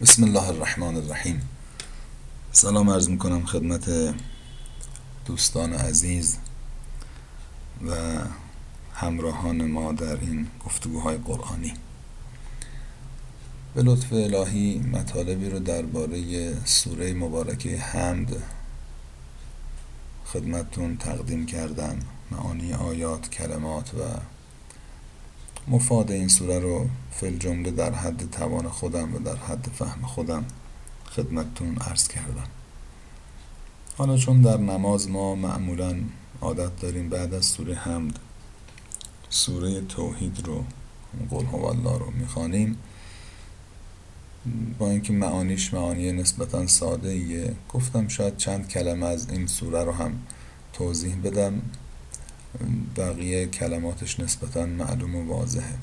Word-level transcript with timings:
بسم 0.00 0.24
الله 0.24 0.48
الرحمن 0.48 0.96
الرحیم 0.96 1.48
سلام 2.52 2.90
عرض 2.90 3.08
می‌کنم 3.08 3.46
خدمت 3.46 4.14
دوستان 5.26 5.72
عزیز 5.72 6.38
و 7.86 7.94
همراهان 8.94 9.70
ما 9.70 9.92
در 9.92 10.20
این 10.20 10.46
گفتگوهای 10.66 11.16
قرآنی 11.16 11.72
به 13.74 13.82
لطف 13.82 14.12
الهی 14.12 14.78
مطالبی 14.78 15.50
رو 15.50 15.58
درباره 15.58 16.54
سوره 16.64 17.14
مبارکه 17.14 17.78
حمد 17.78 18.42
خدمتتون 20.26 20.96
تقدیم 20.96 21.46
کردم 21.46 21.98
معانی 22.30 22.72
آیات 22.72 23.30
کلمات 23.30 23.94
و 23.94 24.02
مفاد 25.68 26.10
این 26.10 26.28
سوره 26.28 26.58
رو 26.58 26.86
فل 27.10 27.36
جمله 27.36 27.70
در 27.70 27.94
حد 27.94 28.30
توان 28.30 28.68
خودم 28.68 29.14
و 29.14 29.18
در 29.18 29.36
حد 29.36 29.68
فهم 29.74 30.02
خودم 30.02 30.44
خدمتتون 31.10 31.76
عرض 31.76 32.08
کردم. 32.08 32.46
حالا 33.96 34.16
چون 34.16 34.40
در 34.40 34.56
نماز 34.56 35.08
ما 35.08 35.34
معمولا 35.34 35.96
عادت 36.40 36.80
داریم 36.80 37.08
بعد 37.08 37.34
از 37.34 37.44
سوره 37.44 37.74
حمد 37.74 38.18
سوره 39.28 39.80
توحید 39.80 40.46
رو 40.46 40.64
قل 41.30 41.44
هو 41.44 41.64
الله 41.64 41.98
رو 41.98 42.10
می‌خوانیم 42.10 42.78
با 44.78 44.90
اینکه 44.90 45.12
معانیش 45.12 45.74
معانی 45.74 46.12
نسبتا 46.12 46.66
ساده 46.66 47.08
ایه 47.08 47.54
گفتم 47.72 48.08
شاید 48.08 48.36
چند 48.36 48.68
کلمه 48.68 49.06
از 49.06 49.30
این 49.30 49.46
سوره 49.46 49.84
رو 49.84 49.92
هم 49.92 50.18
توضیح 50.72 51.16
بدم. 51.24 51.62
بقیه 52.96 53.46
کلماتش 53.46 54.20
نسبتا 54.20 54.66
معلوم 54.66 55.14
و 55.14 55.24
واضحه. 55.24 55.78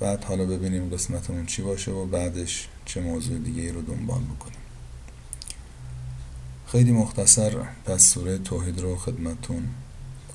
بعد 0.00 0.24
حالا 0.24 0.44
ببینیم 0.44 0.90
قسمتمون 0.90 1.46
چی 1.46 1.62
باشه 1.62 1.90
و 1.90 2.06
بعدش 2.06 2.68
چه 2.84 3.00
موضوع 3.00 3.38
دیگه 3.38 3.62
ای 3.62 3.72
رو 3.72 3.82
دنبال 3.82 4.22
بکنیم. 4.22 4.58
خیلی 6.66 6.92
مختصر 6.92 7.64
پس 7.84 8.14
سوره 8.14 8.38
توحید 8.38 8.80
رو 8.80 8.96
خدمتون 8.96 9.68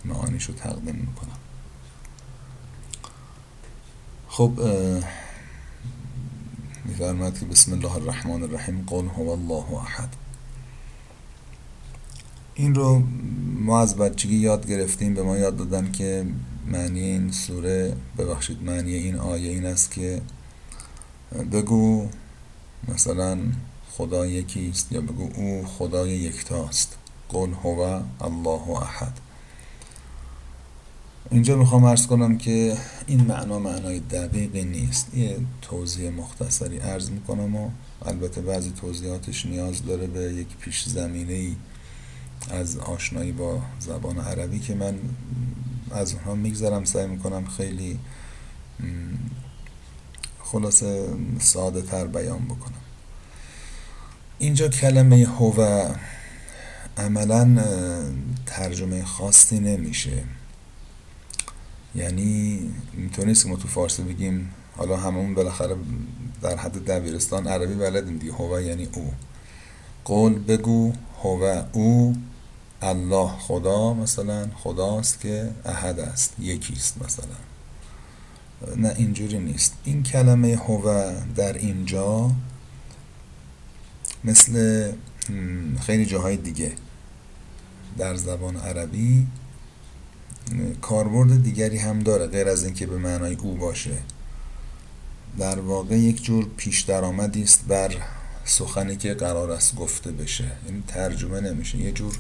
معانیش 0.06 0.46
رو 0.46 0.54
تقدیم 0.54 0.96
می‌کنم. 0.96 1.38
خب 4.28 4.52
میفرماید 6.86 7.40
که 7.40 7.46
بسم 7.46 7.74
الله 7.74 7.96
الرحمن 7.96 8.44
الرحیم 8.44 8.84
قل 8.88 9.08
هو 9.08 9.30
الله 9.30 9.74
احد. 9.74 10.16
این 12.56 12.76
رو 12.76 13.04
ما 13.62 13.82
از 13.82 13.96
بچگی 13.96 14.36
یاد 14.36 14.68
گرفتیم 14.68 15.14
به 15.14 15.24
ما 15.24 15.38
یاد 15.38 15.58
دادن 15.58 15.92
که 15.92 16.26
معنی 16.68 17.00
این 17.00 17.32
سوره 17.32 17.96
ببخشید 18.18 18.64
معنی 18.64 18.94
این 18.94 19.16
آیه 19.16 19.50
این 19.50 19.66
است 19.66 19.92
که 19.92 20.22
بگو 21.52 22.08
مثلا 22.88 23.40
خدا 23.92 24.26
یکیست 24.26 24.92
یا 24.92 25.02
بگو 25.02 25.30
او 25.36 25.66
خدای 25.66 26.10
یکتاست 26.10 26.98
قل 27.30 27.54
هو 27.64 28.02
الله 28.22 28.70
احد. 28.70 29.20
اینجا 31.32 31.58
می‌خوام 31.58 31.84
ارز 31.84 32.08
کنم 32.08 32.38
که 32.38 32.78
این 33.08 33.22
معنا 33.22 33.60
معنای 33.60 34.00
دقیقی 34.00 34.64
نیست. 34.64 35.14
یه 35.14 35.38
توضیح 35.62 36.10
مختصری 36.10 36.78
عرض 36.78 37.10
می‌کنم 37.10 37.56
و 37.56 37.70
البته 38.06 38.42
بعضی 38.42 38.72
توضیحاتش 38.72 39.46
نیاز 39.46 39.86
داره 39.86 40.08
به 40.08 40.34
یک 40.34 40.58
پیش 40.58 40.84
زمینه 40.88 41.34
ای 41.34 41.56
از 42.50 42.78
آشنایی 42.78 43.32
با 43.32 43.62
زبان 43.80 44.18
عربی 44.18 44.60
که 44.60 44.76
من 44.76 45.00
از 45.92 46.14
اونها 46.14 46.36
میگذرم 46.36 46.86
سعی 46.86 47.08
می‌کنم 47.08 47.46
خیلی 47.46 48.00
خلاصه 50.44 51.08
ساده 51.40 51.82
تر 51.82 52.08
بیان 52.08 52.46
بکنم. 52.46 52.82
اینجا 54.40 54.68
کلمه 54.68 55.26
هو 55.26 55.88
عملا 56.98 57.64
ترجمه 58.46 59.04
خاصی 59.04 59.60
نمیشه. 59.60 60.24
یعنی 61.96 62.60
اینطور 62.98 63.36
ما 63.46 63.56
تو 63.56 63.68
فارسی 63.68 64.04
بگیم 64.04 64.50
حالا 64.78 64.98
هممون 64.98 65.34
بالاخره 65.34 65.76
در 66.42 66.58
حد 66.58 66.86
دبیرستان 66.86 67.48
عربی 67.48 67.74
بلدیم 67.74 68.18
دیگه. 68.18 68.34
هو 68.34 68.62
یعنی 68.62 68.88
او. 68.94 69.14
قول 70.06 70.40
بگو 70.40 70.94
هو 71.24 71.64
او. 71.72 72.16
الله 72.82 73.28
خدا 73.40 73.94
مثلا 73.94 74.48
خداست 74.56 75.20
که 75.20 75.52
احد 75.66 76.00
است 76.00 76.34
یکیست 76.40 77.04
مثلا. 77.04 77.36
نه 78.76 78.94
اینجوری 78.98 79.40
نیست. 79.40 79.74
این 79.84 80.04
کلمه 80.04 80.56
هو 80.56 81.12
در 81.36 81.54
اینجا 81.54 82.32
مثل 84.24 84.92
خیلی 85.82 86.06
جاهای 86.06 86.38
دیگه. 86.38 86.72
در 87.98 88.16
زبان 88.16 88.58
عربی 88.58 89.28
کاربرد 90.82 91.44
دیگری 91.44 91.78
هم 91.78 92.00
داره 92.00 92.28
غیر 92.28 92.48
از 92.48 92.64
اینکه 92.64 92.88
به 92.88 92.98
معنای 92.98 93.36
او 93.36 93.56
باشه. 93.56 93.98
در 95.40 95.60
واقع 95.60 95.98
یک 95.98 96.24
جور 96.24 96.48
پیش 96.58 96.82
درآمدی 96.82 97.44
است 97.44 97.66
بر 97.68 97.96
سخنی 98.46 98.96
که 98.96 99.14
قرار 99.14 99.52
است 99.52 99.76
گفته 99.76 100.12
بشه. 100.12 100.52
یعنی 100.66 100.84
ترجمه 100.88 101.40
نمیشه. 101.40 101.78
یه 101.78 101.92
جور 101.92 102.20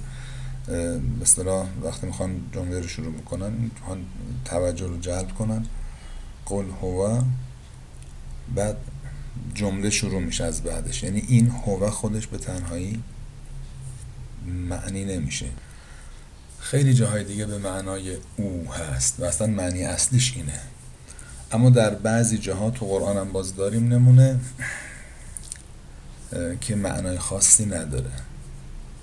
اصطلاح 1.22 1.68
وقتی 1.84 2.08
می‌خوان 2.08 2.42
جمله 2.54 2.80
رو 2.80 2.88
شروع 2.88 3.14
می‌کنن 3.14 3.52
می‌خوان 3.52 4.06
توجه 4.46 4.88
رو 4.88 4.98
جلب 4.98 5.30
کنن. 5.30 5.66
قل 6.46 6.66
هو 6.82 7.22
بعد 8.56 8.78
جمله 9.54 9.90
شروع 9.90 10.22
میشه 10.22 10.44
از 10.44 10.64
بعدش. 10.64 11.04
یعنی 11.04 11.20
این 11.28 11.50
هو 11.50 11.90
خودش 11.90 12.28
به 12.28 12.38
تنهایی 12.38 13.04
معنی 14.46 15.06
نمیشه. 15.06 15.46
خیلی 16.60 16.94
جاهای 16.94 17.24
دیگه 17.24 17.46
به 17.46 17.58
معنای 17.58 18.18
او 18.38 18.74
هست 18.74 19.20
و 19.20 19.24
اصلا 19.24 19.48
معنی 19.48 19.84
اصلیش 19.84 20.34
اینه. 20.36 20.60
اما 21.52 21.70
در 21.70 21.90
بعضی 21.90 22.38
جاها 22.38 22.72
تو 22.72 22.86
قرآن 22.86 23.18
هم 23.18 23.32
باز 23.32 23.56
داریم 23.56 23.88
نمونه 23.88 24.40
که 26.62 26.76
معنای 26.76 27.18
خاصی 27.18 27.66
نداره. 27.66 28.12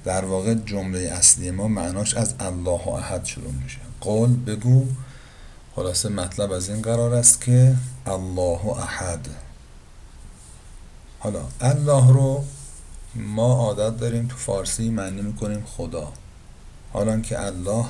در 0.04 0.24
واقع 0.24 0.54
جمله 0.54 0.98
اصلی 0.98 1.50
ما 1.50 1.68
معناش 1.68 2.14
از 2.14 2.34
الله 2.40 2.84
و 2.84 2.90
احد 2.90 3.24
شروع 3.24 3.52
میشه. 3.52 3.78
قول 4.00 4.36
بگو 4.36 4.86
خلاصه 5.76 6.08
مطلب 6.08 6.52
از 6.52 6.68
این 6.68 6.82
قرار 6.82 7.14
است 7.14 7.40
که 7.40 7.76
الله 8.06 8.60
و 8.64 8.70
احد. 8.70 9.28
حالا 11.18 11.40
الله 11.60 12.12
رو 12.12 12.44
ما 13.14 13.54
عادت 13.54 14.00
داریم 14.00 14.26
تو 14.26 14.36
فارسی 14.36 14.90
معنی 14.90 15.22
می‌کنیم 15.22 15.64
خدا. 15.76 16.12
حالا 16.92 17.20
که 17.20 17.40
الله 17.40 17.84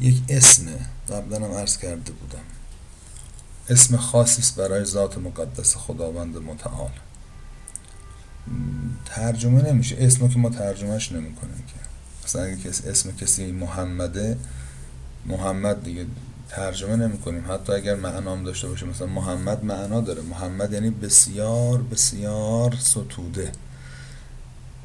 یک 0.00 0.22
اسمه 0.28 0.78
قبلا 1.08 1.46
هم 1.46 1.52
عرض 1.52 1.78
کرده 1.78 2.12
بودم. 2.12 2.44
اسم 3.68 3.96
خاصی 3.96 4.40
است 4.40 4.56
برای 4.56 4.84
ذات 4.84 5.18
مقدس 5.18 5.76
خداوند 5.76 6.36
متعال. 6.36 6.90
ترجمه 9.06 9.72
نمیشه. 9.72 9.96
اسمو 9.98 10.28
که 10.28 10.38
ما 10.38 10.50
ترجمهش 10.50 11.12
نمی‌کنیم 11.12 11.64
که. 11.66 11.74
مثلا 12.24 12.42
اگه 12.42 12.68
اسم 12.68 13.16
کسی 13.16 13.52
محمده 13.52 14.38
محمد 15.26 15.84
دیگه 15.84 16.06
ترجمه 16.48 16.96
نمی 16.96 17.18
کنیم 17.18 17.44
حتی 17.52 17.72
اگر 17.72 17.94
معنام 17.94 18.44
داشته 18.44 18.68
باشه 18.68 18.86
مثلا 18.86 19.06
محمد 19.06 19.64
معنا 19.64 20.00
داره. 20.00 20.22
محمد 20.22 20.72
یعنی 20.72 20.90
بسیار 20.90 21.82
بسیار 21.82 22.76
ستوده. 22.80 23.52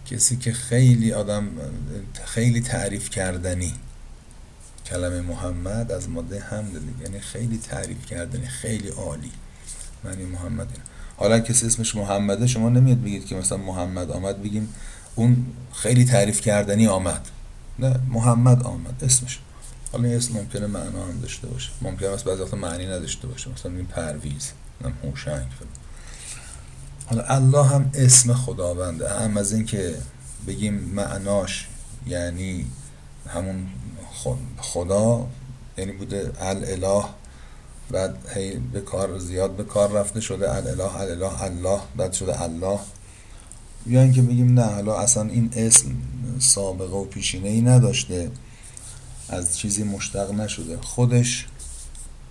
کسی 0.05 0.37
که 0.37 0.53
خیلی 0.53 1.13
آدم 1.13 1.47
خیلی 2.25 2.61
تعریف 2.61 3.09
کردنی. 3.09 3.73
کلمه 4.85 5.21
محمد 5.21 5.91
از 5.91 6.09
ماده 6.09 6.39
حمد 6.39 6.79
دیگه. 6.79 7.03
یعنی 7.03 7.19
خیلی 7.19 7.57
تعریف 7.57 8.05
کردنی 8.05 8.47
خیلی 8.47 8.89
عالی. 8.89 9.31
معنی 10.03 10.25
محمد. 10.25 10.67
این. 10.71 10.81
حالا 11.21 11.39
کسی 11.39 11.65
اسمش 11.65 11.95
محمده 11.95 12.47
شما 12.47 12.69
نمیاد 12.69 13.01
بگید 13.01 13.25
که 13.25 13.35
مثلا 13.35 13.57
محمد 13.57 14.11
آمد 14.11 14.43
بگیم 14.43 14.73
اون 15.15 15.45
خیلی 15.73 16.05
تعریف 16.05 16.41
کردنی 16.41 16.87
آمد. 16.87 17.27
نه 17.79 17.99
محمد 18.09 18.63
آمد 18.63 19.03
اسمش. 19.03 19.39
حالا 19.91 20.03
این 20.03 20.17
اسم 20.17 20.33
ممکنه 20.33 20.67
معنا 20.67 21.05
هم 21.05 21.19
داشته 21.21 21.47
باشه. 21.47 21.69
ممکنه 21.81 22.09
است 22.09 22.23
بعضی 22.23 22.41
وقتا 22.41 22.57
معنی 22.57 22.85
نداشته 22.85 23.27
باشه. 23.27 23.49
مثلا 23.51 23.71
این 23.71 23.85
پرویز 23.85 24.51
هم 24.83 24.93
هوشنگ. 25.03 25.47
حالا 27.05 27.23
الله 27.23 27.65
هم 27.65 27.91
اسم 27.93 28.33
خداونده. 28.33 29.09
هم 29.09 29.37
از 29.37 29.53
این 29.53 29.65
که 29.65 29.95
بگیم 30.47 30.73
معناش 30.73 31.67
یعنی 32.07 32.65
همون 33.27 33.67
خدا 34.57 35.27
یعنی 35.77 35.91
بوده 35.91 36.31
الاله 36.41 37.03
بعد 37.91 38.15
هی 38.35 38.59
به 38.73 38.81
کار 38.81 39.19
زیاد 39.19 39.55
به 39.55 39.63
کار 39.63 39.91
رفته 39.91 40.21
شده 40.21 40.55
الاله 40.55 40.95
الاله 40.95 41.43
الله 41.43 41.79
بعد 41.97 42.13
شده 42.13 42.41
الله. 42.41 42.79
یا 43.87 44.01
اینکه 44.01 44.21
بگیم 44.21 44.53
نه 44.59 44.65
حالا 44.65 44.97
اصلا 44.97 45.23
این 45.29 45.51
اسم 45.55 45.87
سابقه 46.39 46.95
و 46.95 47.05
پیشینه 47.05 47.49
ای 47.49 47.61
نداشته 47.61 48.31
از 49.29 49.57
چیزی 49.57 49.83
مشتق 49.83 50.31
نشده. 50.31 50.77
خودش 50.77 51.47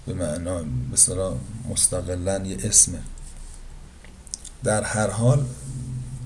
به 0.06 0.14
معنا 0.14 0.64
مثلا 0.92 1.34
مستقلا 1.70 2.38
یه 2.46 2.56
اسمه. 2.64 2.98
در 4.64 4.82
هر 4.82 5.10
حال 5.10 5.46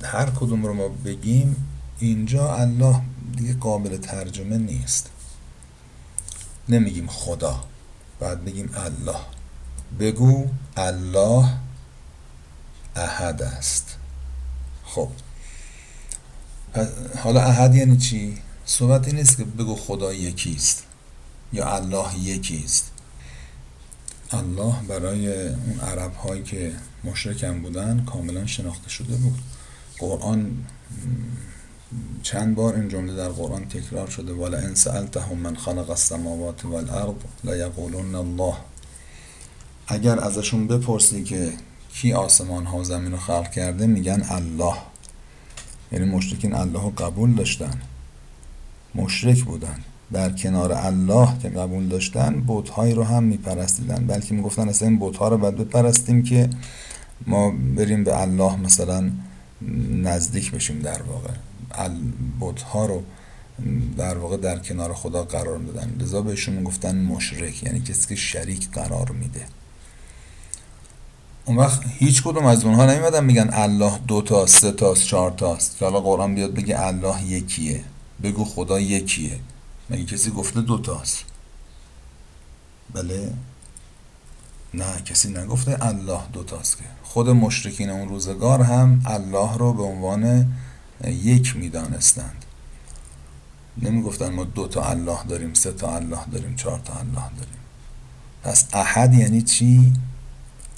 هر 0.02 0.30
کدوم 0.30 0.66
رو 0.66 0.74
ما 0.74 0.88
بگیم 0.88 1.68
اینجا 1.98 2.54
الله 2.54 3.00
دیگه 3.36 3.54
قابل 3.54 3.96
ترجمه 3.96 4.58
نیست. 4.58 5.10
نمیگیم 6.68 7.06
خدا. 7.06 7.64
باید 8.20 8.44
بگیم 8.44 8.70
الله. 8.74 9.20
بگو 10.00 10.46
الله 10.76 11.48
احد 12.96 13.42
است. 13.42 13.96
خب. 14.84 15.08
حالا 17.18 17.40
احد 17.40 17.74
یعنی 17.74 17.96
چی؟ 17.96 18.38
صحبت 18.66 19.06
این 19.06 19.16
نیست 19.16 19.36
که 19.36 19.44
بگو 19.44 19.76
خدا 19.76 20.12
یکیست 20.12 20.82
یا 21.52 21.74
الله 21.74 22.18
یکیست. 22.18 22.90
الله 24.30 24.74
برای 24.88 25.48
اون 25.48 25.80
عرب 25.80 26.14
هایی 26.14 26.42
که 26.42 26.72
مشرکم 27.04 27.62
بودن 27.62 28.04
کاملا 28.04 28.46
شناخته 28.46 28.88
شده 28.88 29.16
بود. 29.16 29.38
قرآن 29.98 30.66
چند 32.22 32.54
بار 32.54 32.74
این 32.74 32.88
جمله 32.88 33.16
در 33.16 33.28
قرآن 33.28 33.64
تکرار 33.64 34.10
شده 34.10 34.32
ولا 34.32 34.58
ان 34.58 34.74
سألتهم 34.74 35.38
من 35.38 35.56
خلق 35.56 35.90
السماوات 35.90 36.64
والارض 36.64 37.14
لیقولون 37.44 38.14
الله. 38.14 38.54
اگر 39.86 40.20
ازشون 40.20 40.66
بپرسی 40.66 41.24
که 41.24 41.52
کی 41.92 42.12
آسمان 42.12 42.66
ها 42.66 42.78
و 42.78 42.84
زمین 42.84 43.12
رو 43.12 43.18
خلق 43.18 43.50
کرده 43.50 43.86
میگن 43.86 44.22
الله. 44.28 44.74
یعنی 45.92 46.04
مشرکین 46.04 46.54
الله 46.54 46.82
رو 46.82 46.90
قبول 46.90 47.34
داشتن. 47.34 47.80
مشرک 48.94 49.44
بودن. 49.44 49.78
در 50.12 50.30
کنار 50.30 50.72
الله 50.72 51.28
که 51.42 51.48
قبول 51.48 51.88
داشتن 51.88 52.44
بتهایی 52.48 52.94
رو 52.94 53.04
هم 53.04 53.24
میپرستیدن. 53.24 54.06
بلکه 54.06 54.34
می‌گفتن 54.34 54.68
اصلا 54.68 54.88
این 54.88 54.98
بتها 54.98 55.28
رو 55.28 55.38
باید 55.38 55.56
بپرستیم 55.56 56.22
که 56.22 56.50
ما 57.26 57.50
بریم 57.76 58.04
به 58.04 58.20
الله 58.20 58.56
مثلا 58.56 59.10
نزدیک 59.90 60.52
بشیم 60.52 60.78
در 60.78 61.02
واقع. 61.02 61.30
بتها 62.40 62.86
رو 62.86 63.02
در 63.96 64.18
واقع 64.18 64.36
در 64.36 64.58
کنار 64.58 64.94
خدا 64.94 65.24
قرار 65.24 65.58
دادن. 65.58 65.96
لذا 66.00 66.22
بهشون 66.22 66.64
گفتن 66.64 66.96
مشرک 66.96 67.62
یعنی 67.62 67.80
کسی 67.80 68.08
که 68.08 68.14
شریک 68.14 68.70
قرار 68.70 69.10
میده. 69.10 69.46
اون 71.44 71.56
وقت 71.56 71.80
هیچ 71.98 72.22
کدوم 72.22 72.46
از 72.46 72.64
اونها 72.64 72.86
نمیمدن 72.86 73.24
میگن 73.24 73.50
الله 73.52 73.98
دو 73.98 74.22
تا 74.22 74.46
سه 74.46 74.72
تا 74.72 74.94
چهار 74.94 75.30
تاست 75.30 75.78
که 75.78 75.84
حالا 75.84 76.00
قرآن 76.00 76.34
بیاد 76.34 76.54
بگه 76.54 76.80
الله 76.80 77.22
یکیه. 77.22 77.84
بگو 78.22 78.44
خدا 78.44 78.80
یکیه. 78.80 79.38
مگه 79.90 80.04
کسی 80.04 80.30
گفته 80.30 80.60
دو 80.60 80.78
تاست 80.78 81.24
بله. 82.94 83.32
نه 84.74 85.00
کسی 85.04 85.30
نگفته 85.30 85.86
الله 85.86 86.20
دو 86.32 86.44
تاست 86.44 86.78
که. 86.78 86.84
خود 87.02 87.28
مشرکین 87.28 87.90
اون 87.90 88.08
روزگار 88.08 88.62
هم 88.62 89.02
الله 89.06 89.56
رو 89.56 89.72
به 89.72 89.82
عنوان 89.82 90.52
یک 91.12 91.56
می‌دانستند. 91.56 92.44
نمی‌گفتن 93.82 94.28
ما 94.28 94.44
دو 94.44 94.68
تا 94.68 94.84
الله 94.84 95.24
داریم 95.28 95.54
سه 95.54 95.72
تا 95.72 95.96
الله 95.96 96.24
داریم 96.32 96.56
چهار 96.56 96.78
تا 96.78 96.94
الله 96.94 97.30
داریم. 97.38 97.58
پس 98.42 98.66
احد 98.72 99.14
یعنی 99.14 99.42
چی؟ 99.42 99.92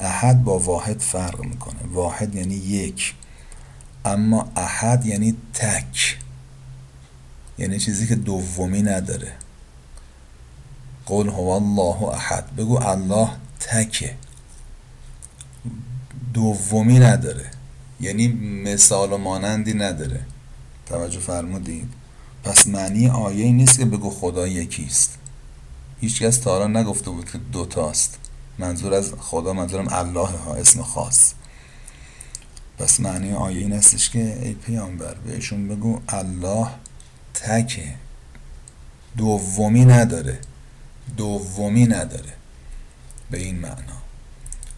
احد 0.00 0.44
با 0.44 0.58
واحد 0.58 1.00
فرق 1.00 1.40
می‌کنه. 1.40 1.78
واحد 1.93 2.34
یعنی 2.34 2.55
یک. 2.55 3.14
اما 4.05 4.52
احد 4.56 5.06
یعنی 5.06 5.37
تک. 5.55 6.19
یعنی 7.58 7.79
چیزی 7.79 8.06
که 8.06 8.14
دومی 8.14 8.82
نداره. 8.82 9.32
قول 11.06 11.29
هو 11.29 11.49
الله 11.49 12.02
احد. 12.02 12.56
بگو 12.56 12.79
الله 12.82 13.29
تکه. 13.61 14.17
دومی 16.34 16.99
نداره. 16.99 17.50
یعنی 18.00 18.28
مثال 18.64 19.12
و 19.12 19.19
مانندی 19.19 19.75
نداره. 19.75 20.20
توجه 20.87 21.20
فرمودید. 21.20 21.93
پس 22.44 22.66
معنی 22.66 23.08
آیه 23.08 23.52
نیست 23.52 23.78
که 23.78 23.84
بگو 23.84 24.10
خدا 24.10 24.46
یکیست. 24.46 25.19
هیچکس 26.00 26.38
تا 26.38 26.50
حالا 26.50 26.81
نگفته 26.81 27.10
بود 27.10 27.31
که 27.31 27.38
دوتاست. 27.38 28.19
منظور 28.58 28.94
از 28.94 29.12
خدا 29.19 29.52
منظورم 29.52 29.87
الله 29.90 30.28
ها 30.28 30.54
اسم 30.54 30.82
خاص. 30.82 31.32
پس 32.78 33.00
معنی 33.00 33.32
آیه 33.32 33.58
این 33.60 33.72
استش 33.72 34.10
که 34.10 34.38
ای 34.43 34.54
پیامبر 34.54 35.14
بهشون 35.14 35.69
بگو 35.69 36.00
الله 36.08 36.69
تکه. 37.34 37.94
دومی 39.16 39.84
نداره. 39.84 40.38
دومی 41.16 41.87
نداره. 41.87 42.32
به 43.31 43.38
این 43.38 43.58
معنا. 43.58 44.06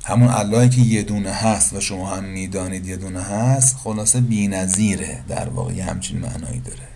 همون 0.08 0.28
اللهی 0.28 0.69
که 0.69 0.81
یه 0.81 1.02
دونه 1.02 1.31
هست 1.31 1.72
و 1.72 1.81
شما 1.81 2.10
هم 2.14 2.25
می‌دانید 2.25 2.87
یه 2.87 2.96
دونه 2.96 3.20
هست 3.22 3.76
خلاصه 3.76 4.20
بی 4.20 4.49
نظیره 4.49 5.22
در 5.28 5.49
واقع 5.49 5.72
یه 5.72 5.84
همچین 5.84 6.19
معنایی 6.19 6.60
داره. 6.60 6.88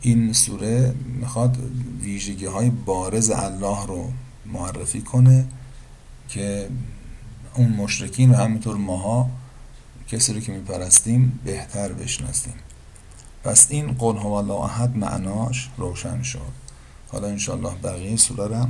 این 0.00 0.32
سوره 0.32 0.94
می‌خواد 1.06 1.58
ویژگی 2.00 2.46
های 2.46 2.70
بارز 2.70 3.30
الله 3.30 3.86
رو 3.86 4.12
معرفی 4.46 5.00
کنه 5.00 5.46
که 6.28 6.68
اون 7.54 7.68
مشرکین 7.68 8.30
و 8.30 8.34
همینطور 8.34 8.76
ماها 8.76 9.30
کسی 10.08 10.32
رو 10.32 10.40
که 10.40 10.52
میپرستیم 10.52 11.40
بهتر 11.44 11.92
بشناسیم. 11.92 12.54
پس 13.44 13.66
این 13.70 13.92
قول 13.92 14.16
هو 14.16 14.32
الله 14.32 14.54
احد 14.54 14.96
معناش 14.96 15.68
روشن 15.76 16.22
شد. 16.22 16.52
حالا 17.12 17.28
انشالله 17.28 17.74
بقیه 17.74 18.16
سوره 18.16 18.58
رو 18.58 18.66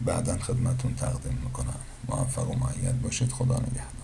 بعدا 0.00 0.38
خدمتون 0.38 0.94
تقدیم 0.94 1.38
می‌کنم. 1.44 1.91
موفق 2.08 2.50
و 2.50 2.54
معید 2.54 3.02
باشید. 3.02 3.32
خدا 3.32 3.56
نگهدار. 3.56 4.01